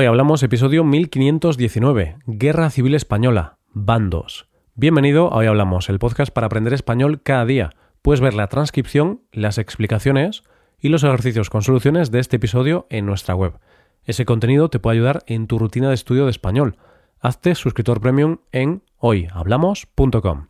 [0.00, 4.46] Hoy hablamos episodio 1519, Guerra Civil Española, bandos.
[4.76, 7.70] Bienvenido a Hoy Hablamos, el podcast para aprender español cada día.
[8.00, 10.44] Puedes ver la transcripción, las explicaciones
[10.78, 13.58] y los ejercicios con soluciones de este episodio en nuestra web.
[14.04, 16.76] Ese contenido te puede ayudar en tu rutina de estudio de español.
[17.18, 20.46] Hazte suscriptor premium en hoyhablamos.com.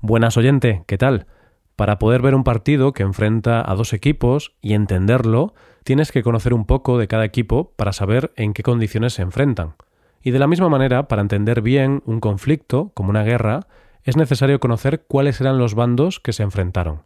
[0.00, 1.26] Buenas oyente, ¿qué tal?
[1.78, 5.54] Para poder ver un partido que enfrenta a dos equipos y entenderlo,
[5.84, 9.76] tienes que conocer un poco de cada equipo para saber en qué condiciones se enfrentan.
[10.20, 13.68] Y de la misma manera, para entender bien un conflicto, como una guerra,
[14.02, 17.04] es necesario conocer cuáles eran los bandos que se enfrentaron.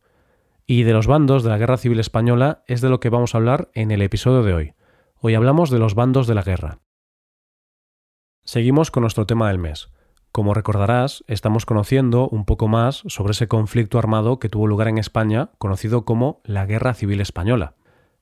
[0.66, 3.38] Y de los bandos de la Guerra Civil Española es de lo que vamos a
[3.38, 4.72] hablar en el episodio de hoy.
[5.20, 6.78] Hoy hablamos de los bandos de la guerra.
[8.42, 9.90] Seguimos con nuestro tema del mes.
[10.32, 14.96] Como recordarás, estamos conociendo un poco más sobre ese conflicto armado que tuvo lugar en
[14.96, 17.74] España, conocido como la Guerra Civil Española.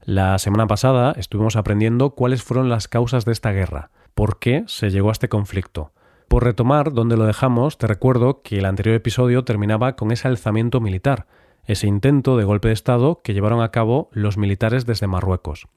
[0.03, 4.91] La semana pasada estuvimos aprendiendo cuáles fueron las causas de esta guerra, por qué se
[4.91, 5.93] llegó a este conflicto.
[6.27, 10.81] Por retomar donde lo dejamos, te recuerdo que el anterior episodio terminaba con ese alzamiento
[10.81, 11.29] militar,
[11.65, 15.69] ese intento de golpe de Estado que llevaron a cabo los militares desde Marruecos.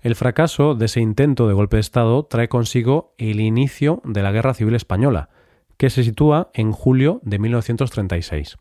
[0.00, 4.30] El fracaso de ese intento de golpe de Estado trae consigo el inicio de la
[4.30, 5.30] Guerra Civil Española,
[5.76, 8.56] que se sitúa en julio de 1936.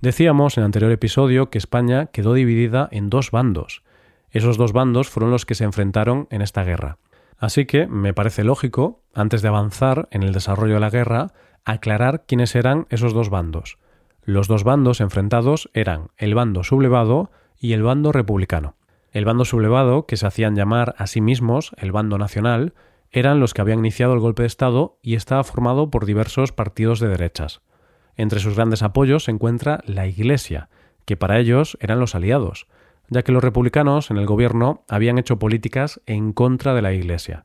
[0.00, 3.82] Decíamos en el anterior episodio que España quedó dividida en dos bandos.
[4.30, 6.98] Esos dos bandos fueron los que se enfrentaron en esta guerra.
[7.38, 11.32] Así que me parece lógico, antes de avanzar en el desarrollo de la guerra,
[11.64, 13.78] aclarar quiénes eran esos dos bandos.
[14.24, 18.76] Los dos bandos enfrentados eran el bando sublevado y el bando republicano.
[19.10, 22.74] El bando sublevado, que se hacían llamar a sí mismos el bando nacional,
[23.12, 26.98] eran los que habían iniciado el golpe de Estado y estaba formado por diversos partidos
[26.98, 27.60] de derechas.
[28.16, 30.68] Entre sus grandes apoyos se encuentra la Iglesia,
[31.04, 32.66] que para ellos eran los aliados,
[33.08, 37.44] ya que los republicanos en el gobierno habían hecho políticas en contra de la Iglesia.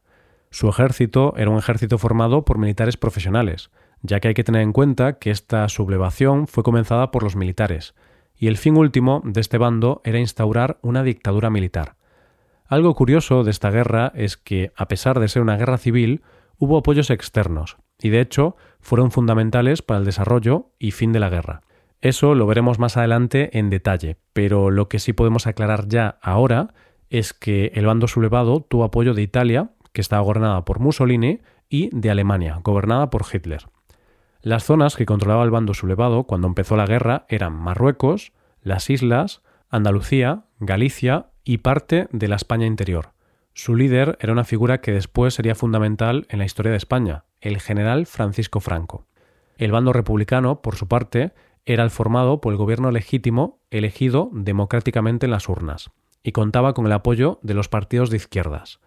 [0.50, 3.70] Su ejército era un ejército formado por militares profesionales,
[4.02, 7.96] ya que hay que tener en cuenta que esta sublevación fue comenzada por los militares,
[8.38, 11.96] y el fin último de este bando era instaurar una dictadura militar.
[12.68, 16.22] Algo curioso de esta guerra es que, a pesar de ser una guerra civil,
[16.58, 21.30] hubo apoyos externos, y de hecho fueron fundamentales para el desarrollo y fin de la
[21.30, 21.62] guerra.
[22.02, 26.74] Eso lo veremos más adelante en detalle, pero lo que sí podemos aclarar ya ahora
[27.10, 31.40] es que el bando sublevado tuvo apoyo de Italia, que estaba gobernada por Mussolini,
[31.70, 33.66] y de Alemania, gobernada por Hitler.
[34.42, 39.42] Las zonas que controlaba el bando sublevado cuando empezó la guerra eran Marruecos, las islas,
[39.70, 43.14] Andalucía, Galicia y parte de la España interior.
[43.54, 47.62] Su líder era una figura que después sería fundamental en la historia de España, el
[47.62, 49.06] general Francisco Franco.
[49.58, 51.32] El bando republicano, por su parte,
[51.66, 55.90] era el formado por el gobierno legítimo elegido democráticamente en las urnas,
[56.22, 58.82] y contaba con el apoyo de los partidos de izquierdas.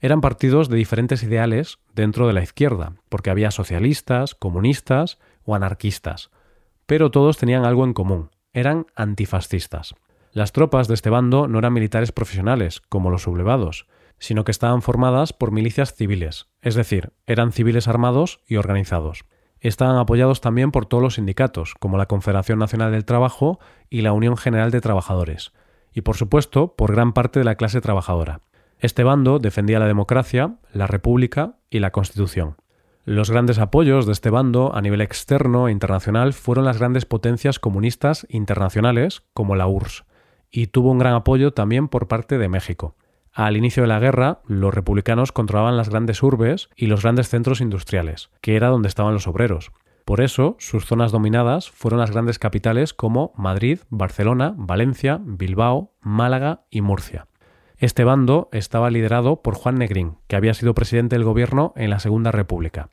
[0.00, 6.30] Eran partidos de diferentes ideales dentro de la izquierda, porque había socialistas, comunistas o anarquistas,
[6.86, 9.94] pero todos tenían algo en común, eran antifascistas.
[10.32, 13.86] Las tropas de este bando no eran militares profesionales, como los sublevados,
[14.18, 19.24] sino que estaban formadas por milicias civiles, es decir, eran civiles armados y organizados.
[19.60, 23.58] Estaban apoyados también por todos los sindicatos, como la Confederación Nacional del Trabajo
[23.90, 25.52] y la Unión General de Trabajadores,
[25.92, 28.42] y por supuesto por gran parte de la clase trabajadora.
[28.78, 32.56] Este bando defendía la democracia, la república y la Constitución.
[33.04, 37.58] Los grandes apoyos de este bando a nivel externo e internacional fueron las grandes potencias
[37.58, 40.04] comunistas internacionales como la URSS,
[40.50, 42.96] y tuvo un gran apoyo también por parte de México.
[43.32, 47.60] Al inicio de la guerra, los republicanos controlaban las grandes urbes y los grandes centros
[47.60, 49.70] industriales, que era donde estaban los obreros.
[50.04, 56.64] Por eso, sus zonas dominadas fueron las grandes capitales como Madrid, Barcelona, Valencia, Bilbao, Málaga
[56.70, 57.26] y Murcia.
[57.76, 62.00] Este bando estaba liderado por Juan Negrín, que había sido presidente del gobierno en la
[62.00, 62.90] Segunda República.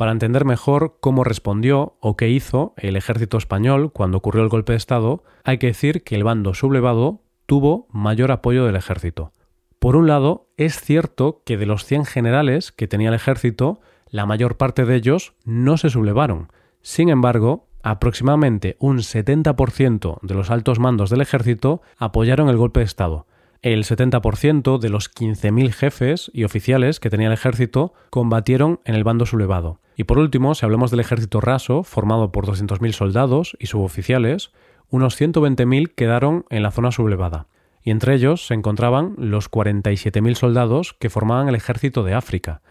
[0.00, 4.72] Para entender mejor cómo respondió o qué hizo el ejército español cuando ocurrió el golpe
[4.72, 9.34] de Estado, hay que decir que el bando sublevado tuvo mayor apoyo del ejército.
[9.78, 14.24] Por un lado, es cierto que de los 100 generales que tenía el ejército, la
[14.24, 16.48] mayor parte de ellos no se sublevaron.
[16.80, 22.86] Sin embargo, aproximadamente un 70% de los altos mandos del ejército apoyaron el golpe de
[22.86, 23.26] Estado,
[23.62, 29.04] el 70% de los 15.000 jefes y oficiales que tenía el ejército combatieron en el
[29.04, 29.78] bando sublevado.
[30.00, 34.50] Y por último, si hablamos del ejército raso, formado por 200.000 soldados y suboficiales,
[34.88, 37.48] unos 120.000 quedaron en la zona sublevada.
[37.82, 42.62] Y entre ellos se encontraban los 47.000 soldados que formaban el ejército de África.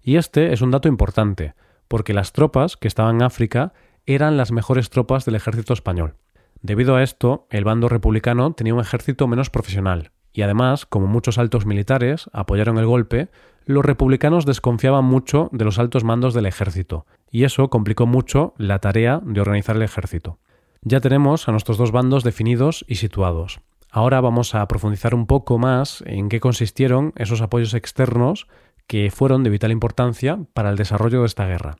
[0.00, 1.52] Y este es un dato importante,
[1.88, 3.74] porque las tropas que estaban en África
[4.06, 6.14] eran las mejores tropas del ejército español.
[6.62, 11.36] Debido a esto, el bando republicano tenía un ejército menos profesional, y además, como muchos
[11.36, 13.28] altos militares apoyaron el golpe,
[13.68, 18.78] los republicanos desconfiaban mucho de los altos mandos del ejército, y eso complicó mucho la
[18.78, 20.38] tarea de organizar el ejército.
[20.80, 23.60] Ya tenemos a nuestros dos bandos definidos y situados.
[23.90, 28.48] Ahora vamos a profundizar un poco más en qué consistieron esos apoyos externos
[28.86, 31.76] que fueron de vital importancia para el desarrollo de esta guerra.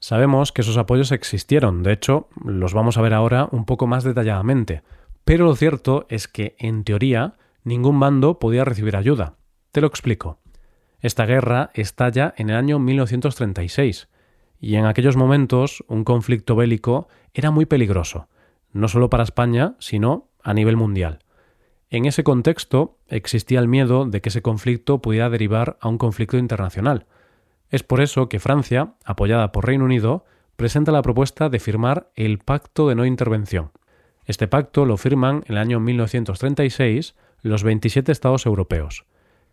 [0.00, 4.02] Sabemos que esos apoyos existieron, de hecho, los vamos a ver ahora un poco más
[4.02, 4.82] detalladamente,
[5.24, 9.36] pero lo cierto es que, en teoría, ningún bando podía recibir ayuda.
[9.70, 10.41] Te lo explico.
[11.02, 14.08] Esta guerra estalla en el año 1936,
[14.60, 18.28] y en aquellos momentos un conflicto bélico era muy peligroso,
[18.70, 21.18] no solo para España, sino a nivel mundial.
[21.90, 26.38] En ese contexto existía el miedo de que ese conflicto pudiera derivar a un conflicto
[26.38, 27.06] internacional.
[27.68, 30.24] Es por eso que Francia, apoyada por Reino Unido,
[30.54, 33.72] presenta la propuesta de firmar el Pacto de No Intervención.
[34.24, 39.04] Este pacto lo firman en el año 1936 los 27 estados europeos.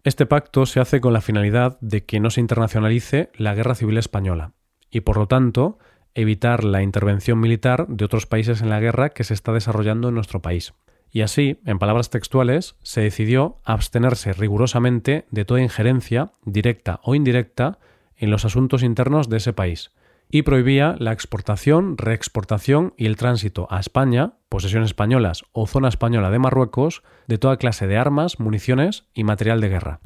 [0.05, 3.97] Este pacto se hace con la finalidad de que no se internacionalice la Guerra Civil
[3.97, 4.53] Española
[4.89, 5.77] y, por lo tanto,
[6.15, 10.15] evitar la intervención militar de otros países en la guerra que se está desarrollando en
[10.15, 10.73] nuestro país.
[11.11, 17.79] Y así, en palabras textuales, se decidió abstenerse rigurosamente de toda injerencia, directa o indirecta,
[18.15, 19.91] en los asuntos internos de ese país,
[20.29, 26.29] y prohibía la exportación, reexportación y el tránsito a España, posesiones españolas o zona española
[26.29, 29.99] de Marruecos, de toda clase de armas, municiones y material de guerra.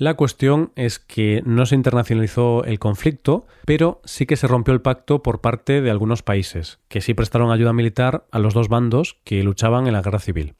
[0.00, 4.80] La cuestión es que no se internacionalizó el conflicto, pero sí que se rompió el
[4.80, 9.18] pacto por parte de algunos países, que sí prestaron ayuda militar a los dos bandos
[9.24, 10.54] que luchaban en la guerra civil.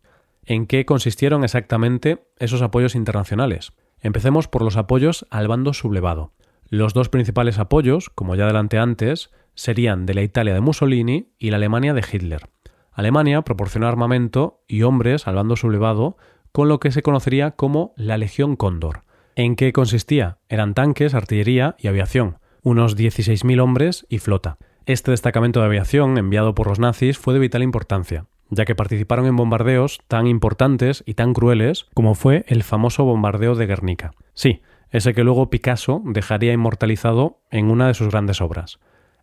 [0.45, 3.73] ¿En qué consistieron exactamente esos apoyos internacionales?
[4.01, 6.33] Empecemos por los apoyos al bando sublevado.
[6.71, 11.51] Los dos principales apoyos, como ya adelanté antes, serían de la Italia de Mussolini y
[11.51, 12.49] la Alemania de Hitler.
[12.93, 16.17] Alemania proporcionó armamento y hombres al bando sublevado
[16.53, 19.03] con lo que se conocería como la Legión Cóndor.
[19.35, 20.39] ¿En qué consistía?
[20.49, 24.57] Eran tanques, artillería y aviación, unos 16.000 hombres y flota.
[24.87, 29.27] Este destacamento de aviación enviado por los nazis fue de vital importancia, ya que participaron
[29.27, 34.13] en bombardeos tan importantes y tan crueles como fue el famoso bombardeo de Guernica.
[34.35, 38.79] Sí, ese que luego Picasso dejaría inmortalizado en una de sus grandes obras.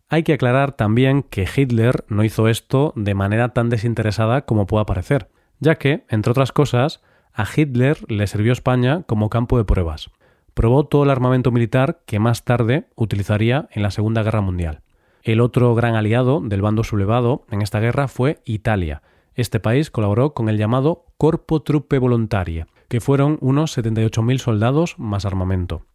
[0.09, 4.85] Hay que aclarar también que Hitler no hizo esto de manera tan desinteresada como pueda
[4.85, 5.29] parecer,
[5.59, 7.01] ya que, entre otras cosas,
[7.33, 10.09] a Hitler le sirvió España como campo de pruebas.
[10.53, 14.81] Probó todo el armamento militar que más tarde utilizaría en la Segunda Guerra Mundial.
[15.23, 19.01] El otro gran aliado del bando sublevado en esta guerra fue Italia.
[19.35, 25.25] Este país colaboró con el llamado Corpo Truppe Volontarie, que fueron unos 78.000 soldados más
[25.25, 25.85] armamento.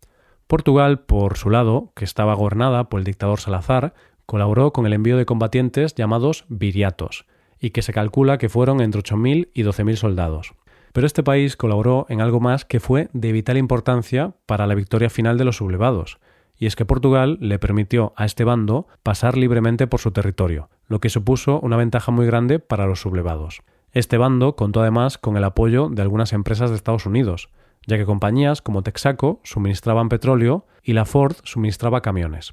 [0.46, 3.94] Portugal, por su lado, que estaba gobernada por el dictador Salazar,
[4.26, 7.26] colaboró con el envío de combatientes llamados viriatos,
[7.58, 10.54] y que se calcula que fueron entre 8.000 y 12.000 soldados.
[10.92, 15.08] Pero este país colaboró en algo más que fue de vital importancia para la victoria
[15.08, 16.18] final de los sublevados,
[16.58, 21.00] y es que Portugal le permitió a este bando pasar libremente por su territorio, lo
[21.00, 23.62] que supuso una ventaja muy grande para los sublevados.
[23.92, 27.50] Este bando contó además con el apoyo de algunas empresas de Estados Unidos,
[27.86, 32.52] ya que compañías como Texaco suministraban petróleo y la Ford suministraba camiones.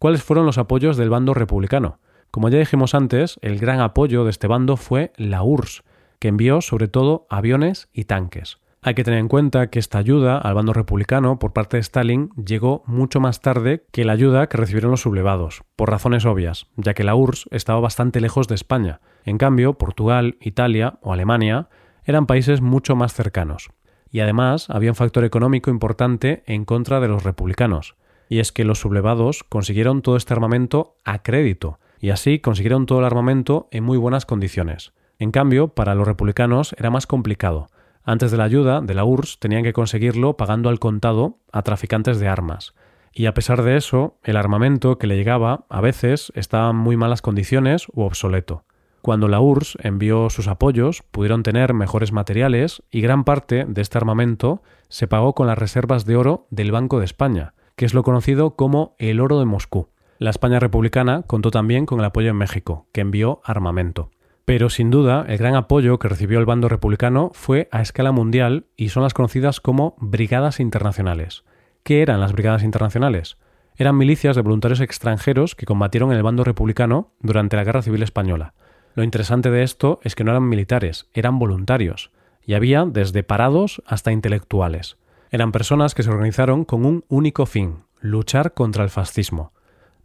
[0.00, 2.00] ¿Cuáles fueron los apoyos del bando republicano?
[2.32, 5.84] Como ya dijimos antes, el gran apoyo de este bando fue la URSS,
[6.18, 8.58] que envió sobre todo aviones y tanques.
[8.82, 12.30] Hay que tener en cuenta que esta ayuda al bando republicano por parte de Stalin
[12.30, 16.94] llegó mucho más tarde que la ayuda que recibieron los sublevados, por razones obvias, ya
[16.94, 19.02] que la URSS estaba bastante lejos de España.
[19.26, 21.68] En cambio, Portugal, Italia o Alemania
[22.04, 23.68] eran países mucho más cercanos.
[24.10, 27.96] Y además había un factor económico importante en contra de los republicanos,
[28.30, 33.00] y es que los sublevados consiguieron todo este armamento a crédito, y así consiguieron todo
[33.00, 34.94] el armamento en muy buenas condiciones.
[35.18, 37.68] En cambio, para los republicanos era más complicado,
[38.04, 42.18] antes de la ayuda de la URSS tenían que conseguirlo pagando al contado a traficantes
[42.18, 42.74] de armas.
[43.12, 46.96] Y a pesar de eso, el armamento que le llegaba a veces estaba en muy
[46.96, 48.64] malas condiciones u obsoleto.
[49.02, 53.96] Cuando la URSS envió sus apoyos, pudieron tener mejores materiales y gran parte de este
[53.96, 58.02] armamento se pagó con las reservas de oro del Banco de España, que es lo
[58.02, 59.88] conocido como el oro de Moscú.
[60.18, 64.10] La España republicana contó también con el apoyo en México, que envió armamento.
[64.44, 68.66] Pero sin duda, el gran apoyo que recibió el bando republicano fue a escala mundial
[68.76, 71.44] y son las conocidas como brigadas internacionales.
[71.82, 73.38] ¿Qué eran las brigadas internacionales?
[73.76, 78.02] Eran milicias de voluntarios extranjeros que combatieron en el bando republicano durante la Guerra Civil
[78.02, 78.54] Española.
[78.94, 82.10] Lo interesante de esto es que no eran militares, eran voluntarios,
[82.44, 84.98] y había desde parados hasta intelectuales.
[85.30, 89.52] Eran personas que se organizaron con un único fin, luchar contra el fascismo.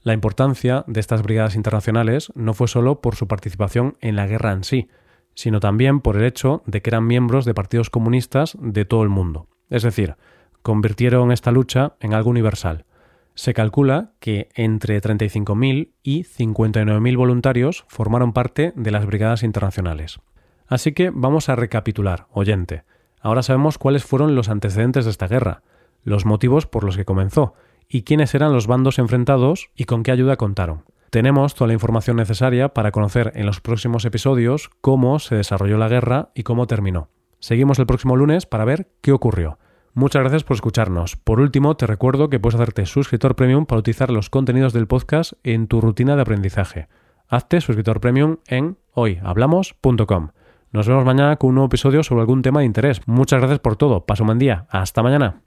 [0.05, 4.51] La importancia de estas brigadas internacionales no fue solo por su participación en la guerra
[4.51, 4.87] en sí,
[5.33, 9.09] sino también por el hecho de que eran miembros de partidos comunistas de todo el
[9.09, 9.47] mundo.
[9.71, 10.15] Es decir,
[10.61, 12.85] convirtieron esta lucha en algo universal.
[13.33, 20.19] Se calcula que entre 35.000 y 59.000 voluntarios formaron parte de las brigadas internacionales.
[20.67, 22.83] Así que vamos a recapitular, oyente.
[23.21, 25.63] Ahora sabemos cuáles fueron los antecedentes de esta guerra,
[26.03, 27.55] los motivos por los que comenzó,
[27.87, 30.83] y quiénes eran los bandos enfrentados y con qué ayuda contaron.
[31.09, 35.87] Tenemos toda la información necesaria para conocer en los próximos episodios cómo se desarrolló la
[35.87, 37.09] guerra y cómo terminó.
[37.39, 39.57] Seguimos el próximo lunes para ver qué ocurrió.
[39.93, 41.15] Muchas gracias por escucharnos.
[41.15, 45.33] Por último, te recuerdo que puedes hacerte suscriptor premium para utilizar los contenidos del podcast
[45.43, 46.89] en tu rutina de aprendizaje.
[47.29, 50.31] Hazte suscriptor premium en hoyhablamos.com.
[50.73, 53.07] Nos vemos mañana con un nuevo episodio sobre algún tema de interés.
[53.07, 54.05] Muchas gracias por todo.
[54.05, 54.67] Paso un buen día.
[54.69, 55.44] Hasta mañana.